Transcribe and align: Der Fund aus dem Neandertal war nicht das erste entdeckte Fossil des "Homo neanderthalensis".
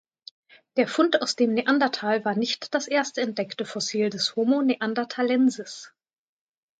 Der 0.77 0.87
Fund 0.87 1.21
aus 1.21 1.35
dem 1.35 1.53
Neandertal 1.53 2.25
war 2.25 2.33
nicht 2.33 2.73
das 2.73 2.87
erste 2.87 3.21
entdeckte 3.21 3.65
Fossil 3.65 4.09
des 4.09 4.35
"Homo 4.35 4.63
neanderthalensis". 4.63 5.93